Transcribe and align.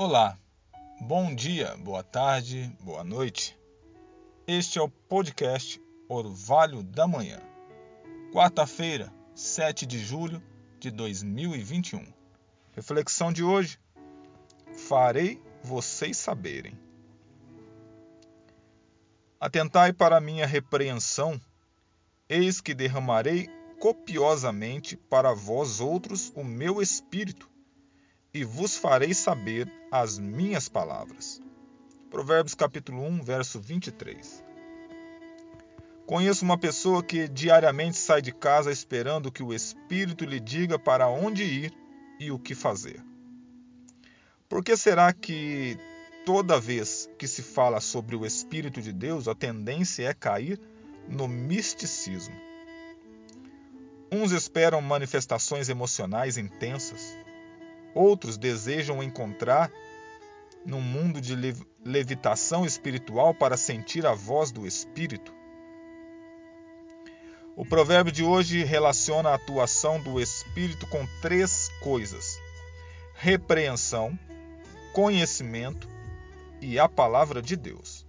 Olá, 0.00 0.38
bom 1.00 1.34
dia, 1.34 1.76
boa 1.78 2.04
tarde, 2.04 2.72
boa 2.78 3.02
noite. 3.02 3.58
Este 4.46 4.78
é 4.78 4.80
o 4.80 4.88
podcast 4.88 5.82
Orvalho 6.08 6.84
da 6.84 7.08
Manhã, 7.08 7.40
quarta-feira, 8.32 9.12
7 9.34 9.84
de 9.84 9.98
julho 9.98 10.40
de 10.78 10.92
2021. 10.92 12.06
Reflexão 12.76 13.32
de 13.32 13.42
hoje: 13.42 13.80
Farei 14.72 15.42
vocês 15.64 16.16
saberem. 16.16 16.78
Atentai 19.40 19.92
para 19.92 20.20
minha 20.20 20.46
repreensão, 20.46 21.40
eis 22.28 22.60
que 22.60 22.72
derramarei 22.72 23.48
copiosamente 23.80 24.96
para 24.96 25.34
vós 25.34 25.80
outros 25.80 26.32
o 26.36 26.44
meu 26.44 26.80
espírito 26.80 27.47
e 28.32 28.44
vos 28.44 28.76
farei 28.76 29.14
saber 29.14 29.70
as 29.90 30.18
minhas 30.18 30.68
palavras. 30.68 31.40
Provérbios 32.10 32.54
capítulo 32.54 33.02
1, 33.02 33.22
verso 33.22 33.60
23. 33.60 34.44
Conheço 36.06 36.44
uma 36.44 36.56
pessoa 36.56 37.02
que 37.02 37.28
diariamente 37.28 37.98
sai 37.98 38.22
de 38.22 38.32
casa 38.32 38.72
esperando 38.72 39.30
que 39.30 39.42
o 39.42 39.52
Espírito 39.52 40.24
lhe 40.24 40.40
diga 40.40 40.78
para 40.78 41.08
onde 41.08 41.42
ir 41.44 41.74
e 42.18 42.30
o 42.30 42.38
que 42.38 42.54
fazer. 42.54 43.04
Por 44.48 44.64
que 44.64 44.74
será 44.74 45.12
que 45.12 45.78
toda 46.24 46.58
vez 46.58 47.10
que 47.18 47.28
se 47.28 47.42
fala 47.42 47.80
sobre 47.80 48.16
o 48.16 48.24
Espírito 48.24 48.80
de 48.80 48.92
Deus, 48.92 49.28
a 49.28 49.34
tendência 49.34 50.08
é 50.08 50.14
cair 50.14 50.58
no 51.06 51.28
misticismo? 51.28 52.34
Uns 54.10 54.32
esperam 54.32 54.80
manifestações 54.80 55.68
emocionais 55.68 56.38
intensas, 56.38 57.18
outros 57.94 58.36
desejam 58.36 59.02
encontrar 59.02 59.70
num 60.64 60.80
mundo 60.80 61.20
de 61.20 61.34
levitação 61.84 62.64
espiritual 62.64 63.34
para 63.34 63.56
sentir 63.56 64.06
a 64.06 64.12
voz 64.12 64.50
do 64.50 64.66
Espírito. 64.66 65.32
O 67.56 67.64
provérbio 67.64 68.12
de 68.12 68.22
hoje 68.22 68.62
relaciona 68.62 69.30
a 69.30 69.34
atuação 69.34 70.00
do 70.00 70.20
Espírito 70.20 70.86
com 70.86 71.06
três 71.20 71.70
coisas: 71.80 72.38
repreensão, 73.14 74.16
conhecimento 74.92 75.88
e 76.60 76.78
a 76.78 76.88
palavra 76.88 77.42
de 77.42 77.56
Deus. 77.56 78.06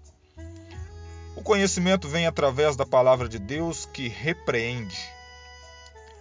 O 1.36 1.42
conhecimento 1.42 2.08
vem 2.08 2.28
através 2.28 2.76
da 2.76 2.86
palavra 2.86 3.30
de 3.30 3.40
Deus 3.40 3.86
que 3.86 4.08
repreende. 4.08 5.00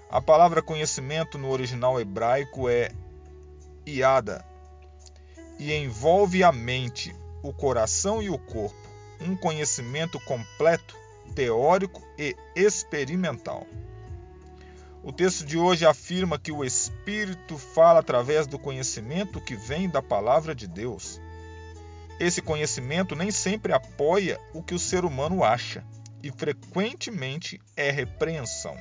A 0.09 0.23
palavra 0.23 0.63
conhecimento 0.63 1.37
no 1.37 1.51
original 1.51 2.01
hebraico 2.01 2.69
é 2.69 2.93
e 5.59 5.75
envolve 5.75 6.43
a 6.43 6.53
mente, 6.53 7.15
o 7.43 7.53
coração 7.53 8.23
e 8.23 8.31
o 8.31 8.39
corpo, 8.39 8.77
um 9.21 9.37
conhecimento 9.37 10.21
completo 10.21 10.97
teórico 11.35 12.03
e 12.19 12.37
experimental. 12.55 13.67
O 15.03 15.13
texto 15.13 15.45
de 15.45 15.57
hoje 15.57 15.87
afirma 15.87 16.39
que 16.39 16.53
o 16.53 16.65
Espírito 16.65 17.57
fala 17.57 18.01
através 18.01 18.47
do 18.47 18.59
conhecimento 18.59 19.41
que 19.41 19.55
vem 19.55 19.89
da 19.89 20.03
palavra 20.03 20.55
de 20.55 20.67
Deus. 20.67 21.21
Esse 22.19 22.43
conhecimento 22.43 23.15
nem 23.15 23.31
sempre 23.31 23.73
apoia 23.73 24.41
o 24.53 24.63
que 24.63 24.75
o 24.75 24.79
ser 24.79 25.05
humano 25.05 25.45
acha 25.45 25.85
e 26.23 26.31
frequentemente 26.33 27.61
é 27.77 27.91
repreensão. 27.91 28.77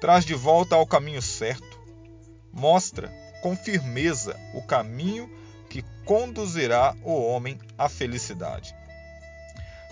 Traz 0.00 0.24
de 0.24 0.34
volta 0.34 0.76
ao 0.76 0.86
caminho 0.86 1.20
certo, 1.20 1.69
mostra 2.52 3.10
com 3.42 3.56
firmeza 3.56 4.38
o 4.54 4.62
caminho 4.62 5.30
que 5.68 5.84
conduzirá 6.04 6.94
o 7.02 7.12
homem 7.12 7.58
à 7.78 7.88
felicidade. 7.88 8.74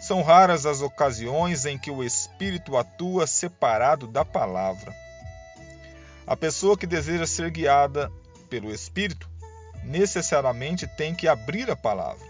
São 0.01 0.23
raras 0.23 0.67
as 0.67 0.81
ocasiões 0.81 1.67
em 1.67 1.77
que 1.77 1.91
o 1.91 2.05
Espírito 2.05 2.77
atua 2.77 3.27
separado 3.27 4.07
da 4.07 4.25
palavra. 4.25 4.95
A 6.27 6.37
pessoa 6.37 6.77
que 6.77 6.87
deseja 6.87 7.27
ser 7.27 7.51
guiada 7.51 8.11
pelo 8.49 8.73
Espírito 8.73 9.29
necessariamente 9.83 10.87
tem 10.87 11.15
que 11.15 11.27
abrir 11.27 11.71
a 11.71 11.77
palavra. 11.77 12.27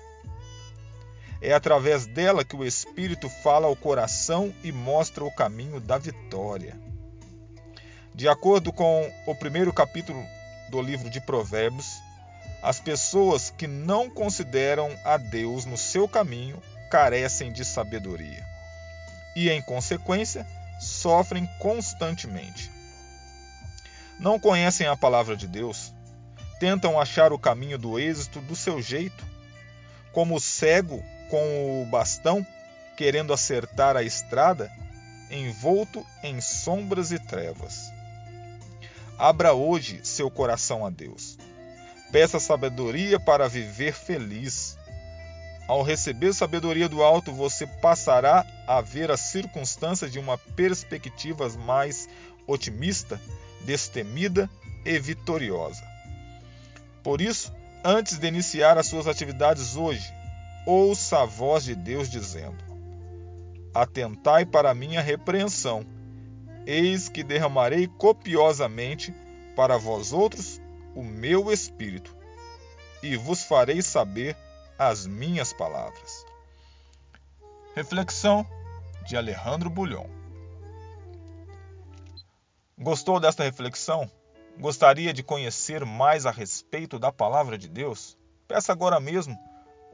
É 1.40 1.52
através 1.52 2.06
dela 2.06 2.44
que 2.44 2.56
o 2.56 2.64
Espírito 2.64 3.28
fala 3.28 3.66
ao 3.66 3.76
coração 3.76 4.52
e 4.64 4.72
mostra 4.72 5.24
o 5.24 5.34
caminho 5.34 5.80
da 5.80 5.98
vitória. 5.98 6.88
De 8.18 8.26
acordo 8.28 8.72
com 8.72 9.08
o 9.26 9.32
primeiro 9.32 9.72
capítulo 9.72 10.26
do 10.68 10.82
livro 10.82 11.08
de 11.08 11.20
Provérbios, 11.20 12.02
as 12.60 12.80
pessoas 12.80 13.48
que 13.56 13.68
não 13.68 14.10
consideram 14.10 14.90
a 15.04 15.16
Deus 15.16 15.64
no 15.64 15.78
seu 15.78 16.08
caminho 16.08 16.60
carecem 16.90 17.52
de 17.52 17.64
sabedoria 17.64 18.44
e, 19.36 19.48
em 19.48 19.62
consequência, 19.62 20.44
sofrem 20.80 21.48
constantemente. 21.60 22.72
Não 24.18 24.36
conhecem 24.36 24.88
a 24.88 24.96
palavra 24.96 25.36
de 25.36 25.46
Deus, 25.46 25.94
tentam 26.58 26.98
achar 26.98 27.32
o 27.32 27.38
caminho 27.38 27.78
do 27.78 28.00
êxito 28.00 28.40
do 28.40 28.56
seu 28.56 28.82
jeito, 28.82 29.24
como 30.12 30.34
o 30.34 30.40
cego 30.40 31.00
com 31.30 31.82
o 31.82 31.86
bastão 31.86 32.44
querendo 32.96 33.32
acertar 33.32 33.96
a 33.96 34.02
estrada, 34.02 34.68
envolto 35.30 36.04
em 36.24 36.40
sombras 36.40 37.12
e 37.12 37.18
trevas. 37.20 37.96
Abra 39.18 39.52
hoje 39.52 40.00
seu 40.04 40.30
coração 40.30 40.86
a 40.86 40.90
Deus. 40.90 41.36
Peça 42.12 42.38
sabedoria 42.38 43.18
para 43.18 43.48
viver 43.48 43.92
feliz 43.92 44.78
ao 45.68 45.82
receber 45.82 46.32
sabedoria 46.32 46.88
do 46.88 47.02
alto, 47.02 47.30
você 47.30 47.66
passará 47.66 48.46
a 48.66 48.80
ver 48.80 49.10
as 49.10 49.20
circunstâncias 49.20 50.10
de 50.10 50.18
uma 50.18 50.38
perspectiva 50.38 51.46
mais 51.66 52.08
otimista, 52.46 53.20
destemida 53.66 54.48
e 54.82 54.98
vitoriosa. 54.98 55.86
Por 57.02 57.20
isso, 57.20 57.52
antes 57.84 58.16
de 58.16 58.26
iniciar 58.26 58.78
as 58.78 58.86
suas 58.86 59.06
atividades 59.06 59.76
hoje, 59.76 60.10
ouça 60.64 61.20
a 61.20 61.26
voz 61.26 61.64
de 61.64 61.74
Deus 61.74 62.08
dizendo: 62.08 62.64
Atentai 63.74 64.46
para 64.46 64.70
a 64.70 64.74
minha 64.74 65.02
repreensão, 65.02 65.84
eis 66.68 67.08
que 67.08 67.24
derramarei 67.24 67.88
copiosamente 67.88 69.14
para 69.56 69.78
vós 69.78 70.12
outros 70.12 70.60
o 70.94 71.02
meu 71.02 71.50
espírito, 71.50 72.14
e 73.02 73.16
vos 73.16 73.42
farei 73.42 73.80
saber 73.80 74.36
as 74.78 75.06
minhas 75.06 75.50
palavras. 75.50 76.26
Reflexão 77.74 78.46
de 79.06 79.16
Alejandro 79.16 79.70
Bulhon. 79.70 80.06
Gostou 82.76 83.18
desta 83.18 83.44
reflexão? 83.44 84.10
Gostaria 84.60 85.14
de 85.14 85.22
conhecer 85.22 85.86
mais 85.86 86.26
a 86.26 86.30
respeito 86.30 86.98
da 86.98 87.10
palavra 87.10 87.56
de 87.56 87.68
Deus? 87.68 88.14
Peça 88.46 88.72
agora 88.72 89.00
mesmo 89.00 89.38